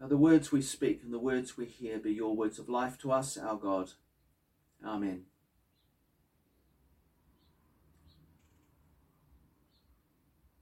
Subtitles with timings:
[0.00, 2.96] Now, the words we speak and the words we hear be your words of life
[2.98, 3.92] to us, our God.
[4.82, 5.24] Amen.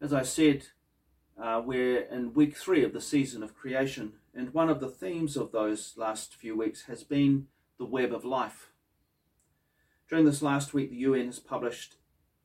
[0.01, 0.67] As I said,
[1.41, 5.37] uh, we're in week three of the season of creation, and one of the themes
[5.37, 7.47] of those last few weeks has been
[7.79, 8.71] the web of life.
[10.09, 11.95] During this last week, the UN has published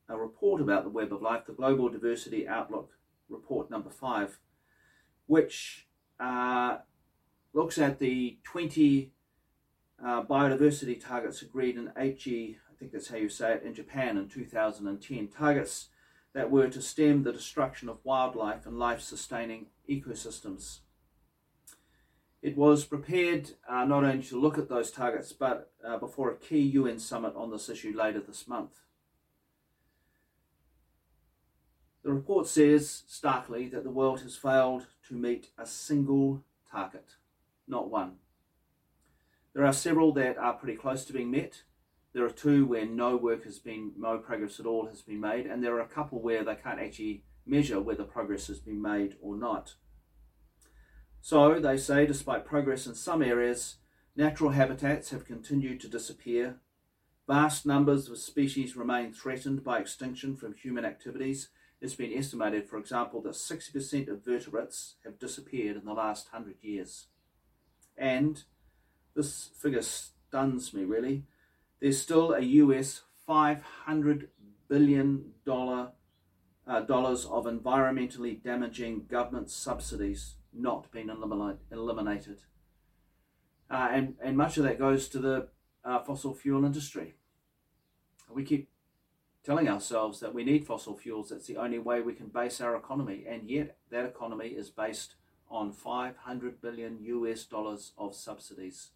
[0.08, 2.92] a report about the web of life, the Global Diversity Outlook
[3.28, 4.38] Report number five,
[5.26, 5.88] which
[6.20, 6.78] uh,
[7.54, 9.12] looks at the 20
[10.04, 14.18] uh, biodiversity targets agreed in Aichi, I think that's how you say it, in Japan
[14.18, 15.28] in 2010.
[15.28, 15.88] Targets
[16.34, 20.80] that were to stem the destruction of wildlife and life sustaining ecosystems.
[22.42, 26.36] It was prepared uh, not only to look at those targets, but uh, before a
[26.36, 28.80] key UN summit on this issue later this month.
[32.02, 37.14] The report says starkly that the world has failed to meet a single target,
[37.66, 38.16] not one.
[39.54, 41.62] There are several that are pretty close to being met.
[42.12, 45.46] There are two where no work has been, no progress at all has been made,
[45.46, 49.16] and there are a couple where they can't actually measure whether progress has been made
[49.20, 49.74] or not.
[51.20, 53.76] So, they say, despite progress in some areas,
[54.14, 56.60] natural habitats have continued to disappear.
[57.26, 61.48] Vast numbers of species remain threatened by extinction from human activities,
[61.84, 66.56] it's been estimated, for example, that 60% of vertebrates have disappeared in the last 100
[66.62, 67.08] years.
[67.96, 68.42] And
[69.14, 71.24] this figure stuns me really.
[71.80, 74.28] There's still a US $500
[74.68, 82.40] billion uh, dollars of environmentally damaging government subsidies not eliminate, eliminated.
[83.70, 85.48] Uh, and, and much of that goes to the
[85.84, 87.14] uh, fossil fuel industry.
[88.30, 88.68] We keep
[89.44, 91.30] telling ourselves that we need fossil fuels.
[91.30, 93.24] That's the only way we can base our economy.
[93.28, 95.16] And yet, that economy is based
[95.50, 98.90] on 500 billion US dollars of subsidies.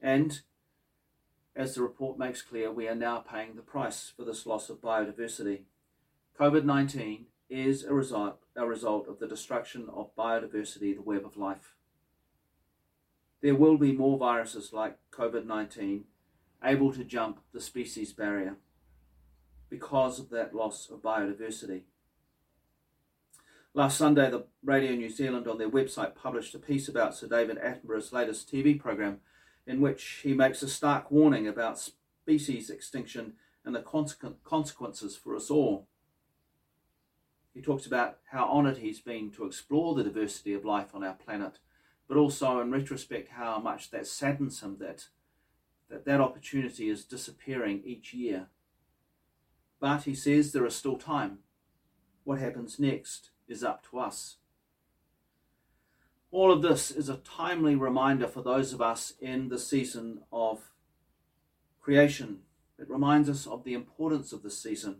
[0.00, 0.40] And
[1.54, 4.80] as the report makes clear, we are now paying the price for this loss of
[4.80, 5.62] biodiversity.
[6.38, 11.36] COVID 19 is a result, a result of the destruction of biodiversity, the web of
[11.36, 11.74] life.
[13.40, 16.04] There will be more viruses like COVID 19
[16.62, 18.56] able to jump the species barrier
[19.68, 21.82] because of that loss of biodiversity.
[23.78, 27.58] Last Sunday, the Radio New Zealand on their website published a piece about Sir David
[27.58, 29.20] Attenborough's latest TV program,
[29.68, 33.34] in which he makes a stark warning about species extinction
[33.64, 33.84] and the
[34.42, 35.86] consequences for us all.
[37.54, 41.14] He talks about how honoured he's been to explore the diversity of life on our
[41.14, 41.60] planet,
[42.08, 45.06] but also in retrospect how much that saddens him that
[45.88, 48.48] that that opportunity is disappearing each year.
[49.78, 51.38] But he says there is still time.
[52.24, 54.36] What happens next is up to us.
[56.30, 60.70] All of this is a timely reminder for those of us in the season of
[61.80, 62.40] creation.
[62.78, 64.98] It reminds us of the importance of this season.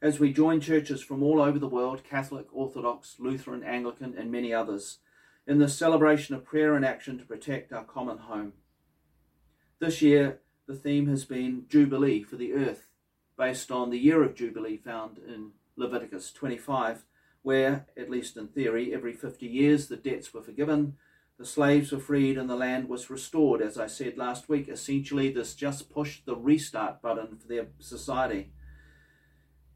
[0.00, 4.52] As we join churches from all over the world Catholic, Orthodox, Lutheran, Anglican, and many
[4.52, 4.98] others
[5.46, 8.54] in the celebration of prayer and action to protect our common home.
[9.78, 12.88] This year, the theme has been Jubilee for the earth,
[13.36, 17.04] based on the year of Jubilee found in Leviticus 25,
[17.44, 20.96] where, at least in theory, every 50 years the debts were forgiven,
[21.38, 23.60] the slaves were freed, and the land was restored.
[23.60, 28.52] As I said last week, essentially, this just pushed the restart button for their society,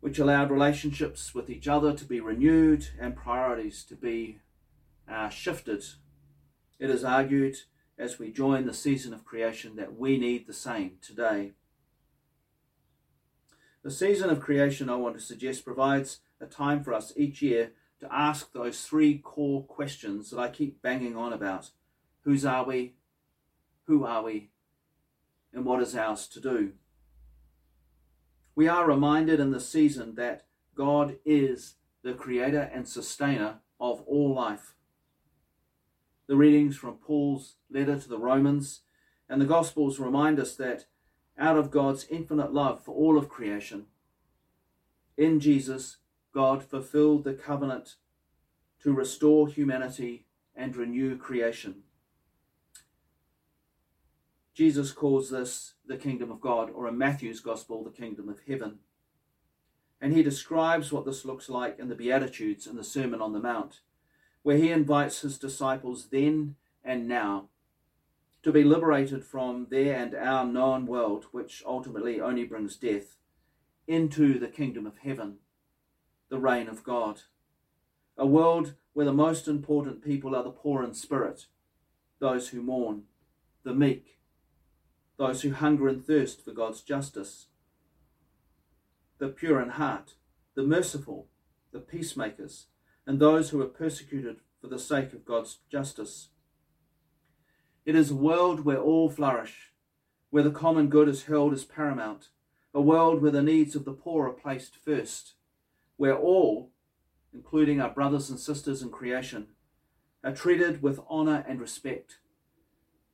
[0.00, 4.38] which allowed relationships with each other to be renewed and priorities to be
[5.06, 5.84] uh, shifted.
[6.78, 7.56] It is argued
[7.98, 11.52] as we join the season of creation that we need the same today.
[13.82, 17.72] The season of creation, I want to suggest, provides a time for us each year
[18.00, 21.70] to ask those three core questions that I keep banging on about
[22.22, 22.94] Whose are we?
[23.84, 24.50] Who are we?
[25.52, 26.72] And what is ours to do?
[28.54, 30.44] We are reminded in the season that
[30.74, 34.74] God is the creator and sustainer of all life
[36.28, 38.82] the readings from Paul's letter to the Romans
[39.28, 40.84] and the Gospels remind us that
[41.38, 43.86] out of God's infinite love for all of creation,
[45.16, 45.96] in Jesus,
[46.32, 47.96] God fulfilled the covenant
[48.82, 51.82] to restore humanity and renew creation.
[54.54, 58.78] Jesus calls this the kingdom of God, or in Matthew's Gospel, the kingdom of heaven.
[60.00, 63.40] And he describes what this looks like in the Beatitudes and the Sermon on the
[63.40, 63.80] Mount
[64.42, 67.48] where he invites his disciples then and now
[68.42, 73.16] to be liberated from their and our known world, which ultimately only brings death,
[73.86, 75.36] into the kingdom of heaven,
[76.28, 77.20] the reign of God.
[78.18, 81.46] a world where the most important people are the poor in spirit,
[82.18, 83.04] those who mourn,
[83.62, 84.18] the meek,
[85.16, 87.46] those who hunger and thirst for God's justice,
[89.18, 90.14] the pure in heart,
[90.56, 91.28] the merciful,
[91.72, 92.66] the peacemakers,
[93.06, 96.28] and those who are persecuted for the sake of God's justice.
[97.86, 99.72] It is a world where all flourish,
[100.30, 102.28] where the common good is held as paramount,
[102.74, 105.34] a world where the needs of the poor are placed first,
[105.98, 106.70] where all,
[107.34, 109.48] including our brothers and sisters in creation,
[110.24, 112.18] are treated with honour and respect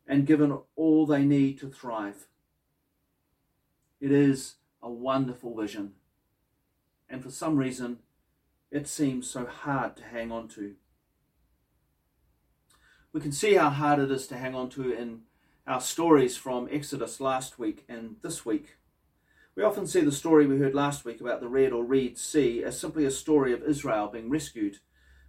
[0.07, 2.29] and given all they need to thrive.
[4.01, 5.95] It is a wonderful vision,
[7.09, 7.99] and for some reason,
[8.71, 10.75] it seems so hard to hang on to.
[13.13, 15.23] We can see how hard it is to hang on to in
[15.67, 18.77] our stories from Exodus last week and this week.
[19.57, 22.65] We often see the story we heard last week about the Red or Reed Sea
[22.65, 24.79] as simply a story of Israel being rescued,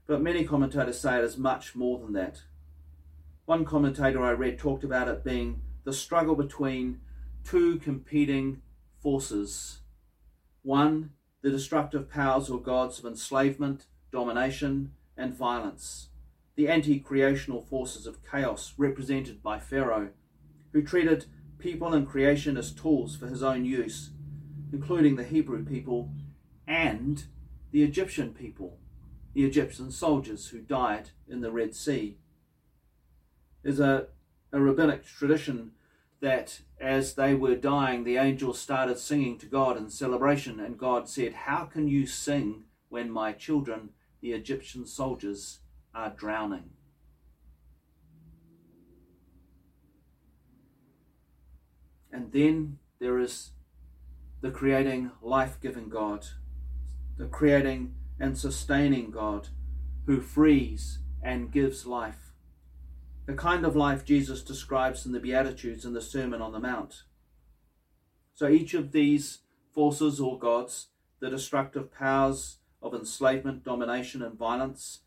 [0.08, 2.42] but many commentators say it is much more than that.
[3.46, 7.02] One commentator I read talked about it being the struggle between
[7.44, 8.64] two competing
[9.00, 9.82] forces.
[10.64, 11.12] One,
[11.44, 16.10] the destructive powers or gods of enslavement, domination, and violence.
[16.56, 20.10] The anti creational forces of chaos represented by Pharaoh,
[20.74, 21.26] who treated
[21.60, 24.10] people and creation as tools for his own use
[24.72, 26.12] including the Hebrew people
[26.68, 27.26] and
[27.72, 28.80] the Egyptian people,
[29.34, 32.18] the Egyptian soldiers who died in the Red Sea.
[33.64, 34.08] There's a,
[34.52, 35.72] a rabbinic tradition
[36.22, 41.10] that as they were dying, the angels started singing to God in celebration, and God
[41.10, 43.90] said, How can you sing when my children,
[44.22, 45.60] the Egyptian soldiers,
[45.94, 46.72] are drowning?
[52.12, 53.52] And then there is
[54.46, 56.24] the creating, life giving God,
[57.18, 59.48] the creating and sustaining God
[60.06, 62.32] who frees and gives life.
[63.26, 67.06] The kind of life Jesus describes in the Beatitudes and the Sermon on the Mount.
[68.36, 69.40] So each of these
[69.74, 70.90] forces or gods,
[71.20, 75.00] the destructive powers of enslavement, domination, and violence,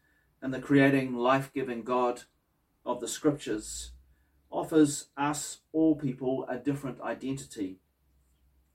[0.42, 2.22] and the creating, life giving God
[2.84, 3.92] of the Scriptures,
[4.50, 7.78] offers us, all people, a different identity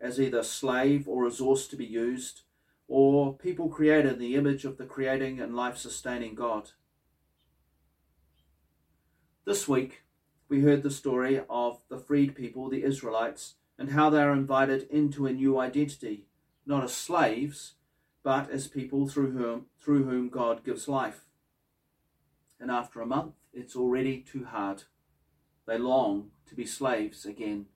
[0.03, 2.41] as either slave or resource to be used,
[2.89, 6.71] or people created in the image of the creating and life sustaining God.
[9.45, 10.03] This week,
[10.49, 14.87] we heard the story of the freed people, the Israelites, and how they are invited
[14.89, 16.25] into a new identity,
[16.65, 17.75] not as slaves,
[18.23, 21.21] but as people through whom, through whom God gives life.
[22.59, 24.83] And after a month, it's already too hard.
[25.65, 27.67] They long to be slaves again.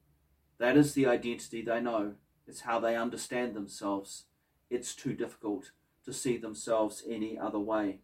[0.60, 2.14] That is the identity they know.
[2.48, 4.24] It's how they understand themselves.
[4.70, 5.72] It's too difficult
[6.06, 8.00] to see themselves any other way.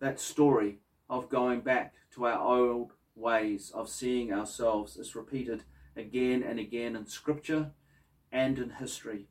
[0.00, 0.78] That story
[1.10, 5.64] of going back to our old ways of seeing ourselves is repeated
[5.96, 7.72] again and again in Scripture
[8.30, 9.28] and in history.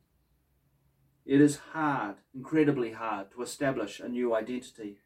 [1.24, 4.98] It is hard, incredibly hard, to establish a new identity.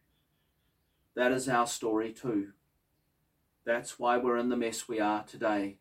[1.14, 2.52] That is our story too.
[3.64, 5.78] That's why we're in the mess we are today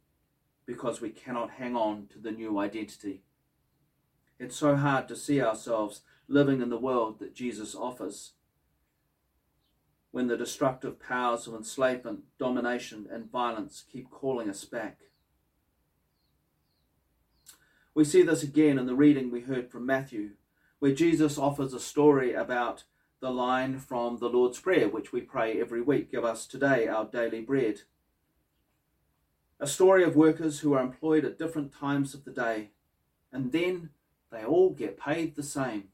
[0.66, 3.24] because we cannot hang on to the new identity.
[4.40, 8.32] It's so hard to see ourselves living in the world that Jesus offers
[10.12, 15.00] when the destructive powers of enslavement, domination, and violence keep calling us back.
[17.94, 20.32] We see this again in the reading we heard from Matthew,
[20.80, 22.84] where Jesus offers a story about
[23.20, 27.06] the line from the Lord's Prayer, which we pray every week Give us today our
[27.06, 27.82] daily bread
[29.62, 32.72] a story of workers who are employed at different times of the day,
[33.32, 33.92] and then
[34.32, 35.90] they all get paid the same.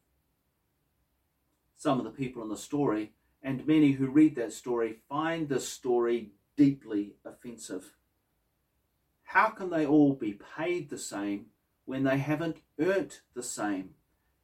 [1.76, 3.12] Some of the people in the story,
[3.44, 7.92] and many who read that story, find this story deeply offensive.
[9.24, 11.48] How can they all be paid the same
[11.84, 13.96] when they haven't earned the same?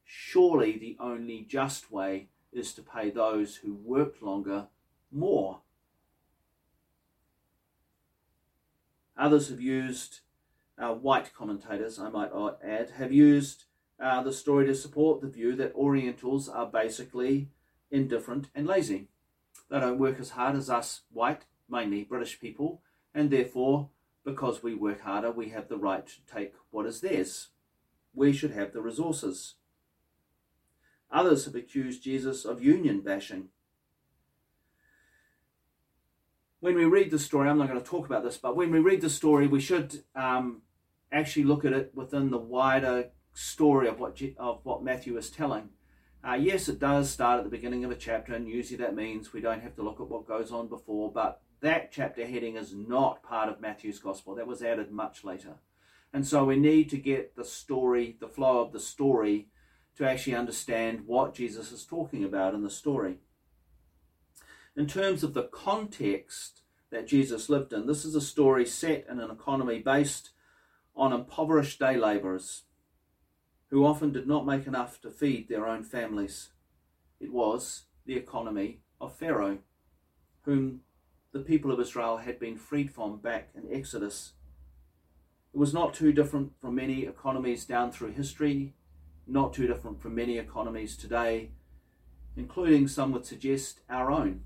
[0.04, 4.66] Surely the only just way is to pay those who worked longer
[5.10, 5.60] more.
[9.16, 10.20] Others have used,
[10.78, 12.30] uh, white commentators, I might
[12.62, 13.64] add, have used
[14.00, 17.48] uh, the story to support the view that Orientals are basically
[17.90, 19.08] indifferent and lazy.
[19.70, 22.82] They don't work as hard as us white, mainly British people,
[23.14, 23.90] and therefore,
[24.24, 27.48] because we work harder, we have the right to take what is theirs.
[28.12, 29.54] We should have the resources.
[31.10, 33.50] Others have accused Jesus of union bashing
[36.64, 38.78] when we read the story, I'm not going to talk about this, but when we
[38.78, 40.62] read the story, we should um,
[41.12, 45.68] actually look at it within the wider story of what of what Matthew is telling.
[46.26, 49.30] Uh, yes, it does start at the beginning of a chapter, and usually that means
[49.30, 52.74] we don't have to look at what goes on before, but that chapter heading is
[52.74, 54.34] not part of Matthew's Gospel.
[54.34, 55.56] That was added much later.
[56.14, 59.48] And so we need to get the story, the flow of the story,
[59.98, 63.18] to actually understand what Jesus is talking about in the story.
[64.76, 69.20] In terms of the context that Jesus lived in, this is a story set in
[69.20, 70.30] an economy based
[70.96, 72.64] on impoverished day labourers
[73.70, 76.50] who often did not make enough to feed their own families.
[77.20, 79.58] It was the economy of Pharaoh,
[80.42, 80.80] whom
[81.32, 84.32] the people of Israel had been freed from back in Exodus.
[85.52, 88.74] It was not too different from many economies down through history,
[89.26, 91.52] not too different from many economies today,
[92.36, 94.42] including some would suggest our own.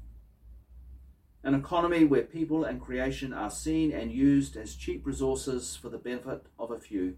[1.44, 5.98] An economy where people and creation are seen and used as cheap resources for the
[5.98, 7.16] benefit of a few.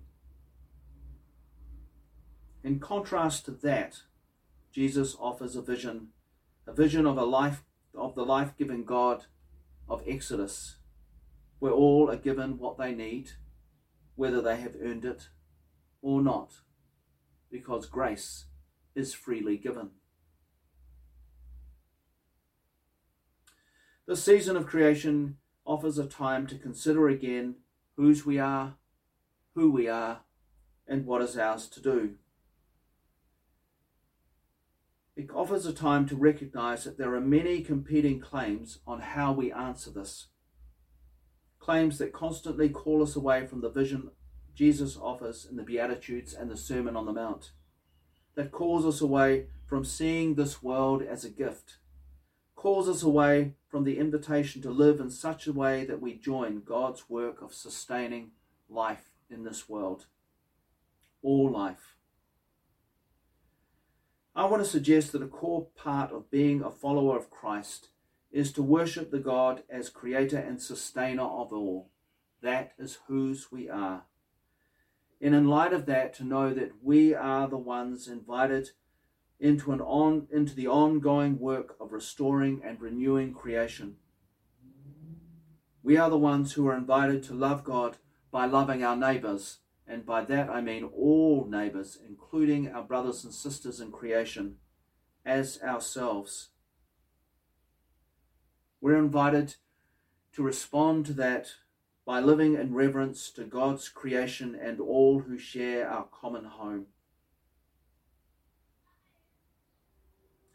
[2.62, 4.02] In contrast to that,
[4.70, 6.08] Jesus offers a vision,
[6.66, 9.24] a vision of a life of the life-giving God
[9.88, 10.76] of Exodus,
[11.58, 13.32] where all are given what they need,
[14.14, 15.30] whether they have earned it
[16.02, 16.52] or not,
[17.50, 18.44] because grace
[18.94, 19.90] is freely given.
[24.10, 27.54] The season of creation offers a time to consider again
[27.94, 28.74] whose we are,
[29.54, 30.22] who we are,
[30.88, 32.16] and what is ours to do.
[35.14, 39.52] It offers a time to recognize that there are many competing claims on how we
[39.52, 40.26] answer this.
[41.60, 44.10] Claims that constantly call us away from the vision
[44.56, 47.52] Jesus offers in the Beatitudes and the Sermon on the Mount,
[48.34, 51.76] that calls us away from seeing this world as a gift,
[52.60, 56.60] calls us away from the invitation to live in such a way that we join
[56.60, 58.32] God's work of sustaining
[58.68, 60.04] life in this world.
[61.22, 61.96] All life
[64.36, 67.88] I want to suggest that a core part of being a follower of Christ
[68.30, 71.88] is to worship the God as creator and sustainer of all.
[72.42, 74.02] That is whose we are.
[75.18, 78.72] And in light of that, to know that we are the ones invited
[79.40, 83.96] into, an on, into the ongoing work of restoring and renewing creation.
[85.82, 87.96] We are the ones who are invited to love God
[88.30, 89.58] by loving our neighbours
[89.90, 94.56] and by that I mean all neighbours, including our brothers and sisters in creation,
[95.26, 96.50] as ourselves.
[98.80, 99.56] We're invited
[100.34, 101.48] to respond to that
[102.06, 106.86] by living in reverence to God's creation and all who share our common home.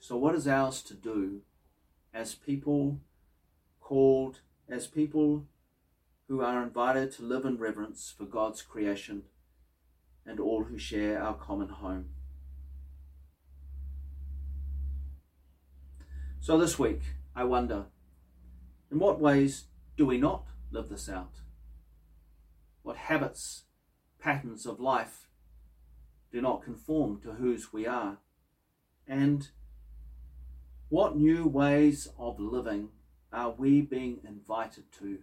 [0.08, 1.42] So, what is ours to do
[2.14, 3.00] as people
[3.82, 5.48] called, as people
[6.28, 9.24] who are invited to live in reverence for God's creation
[10.24, 12.10] and all who share our common home.
[16.40, 17.02] So this week,
[17.36, 17.86] I wonder
[18.92, 19.64] in what ways
[19.98, 21.38] do we not live this out?
[22.84, 23.64] What habits,
[24.20, 25.30] patterns of life
[26.32, 28.20] do not conform to whose we are?
[29.08, 29.50] And
[30.90, 32.90] what new ways of living
[33.32, 35.20] are we being invited to?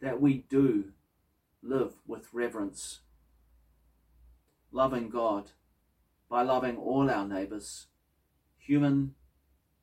[0.00, 0.92] that we do
[1.62, 3.00] live with reverence,
[4.70, 5.50] loving God
[6.30, 7.86] by loving all our neighbours,
[8.58, 9.14] human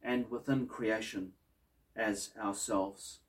[0.04, 1.32] and within creation,
[1.96, 3.20] as ourselves.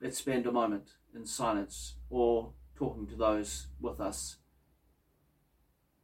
[0.00, 4.36] Let's spend a moment in silence or talking to those with us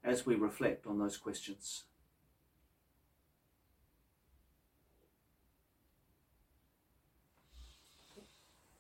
[0.04, 1.84] as we reflect on those questions.